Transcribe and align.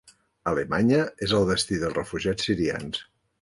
Alemanya 0.51 1.01
és 1.27 1.35
el 1.41 1.45
destí 1.51 1.77
dels 1.85 1.95
refugiats 1.99 2.49
sirians 2.51 3.05